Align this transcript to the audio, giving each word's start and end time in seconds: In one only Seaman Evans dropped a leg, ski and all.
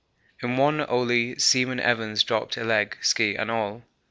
In 0.41 0.57
one 0.57 0.83
only 0.89 1.37
Seaman 1.37 1.79
Evans 1.79 2.23
dropped 2.23 2.57
a 2.57 2.63
leg, 2.63 2.97
ski 3.03 3.35
and 3.35 3.51
all. 3.51 3.83